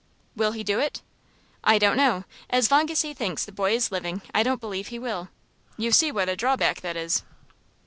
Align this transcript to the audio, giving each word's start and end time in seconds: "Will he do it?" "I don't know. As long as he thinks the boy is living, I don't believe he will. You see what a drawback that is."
"Will 0.35 0.53
he 0.53 0.63
do 0.63 0.79
it?" 0.79 1.03
"I 1.63 1.77
don't 1.77 1.95
know. 1.95 2.23
As 2.49 2.71
long 2.71 2.89
as 2.89 3.03
he 3.03 3.13
thinks 3.13 3.45
the 3.45 3.51
boy 3.51 3.75
is 3.75 3.91
living, 3.91 4.23
I 4.33 4.41
don't 4.41 4.59
believe 4.59 4.87
he 4.87 4.97
will. 4.97 5.29
You 5.77 5.91
see 5.91 6.11
what 6.11 6.27
a 6.27 6.35
drawback 6.35 6.81
that 6.81 6.97
is." 6.97 7.21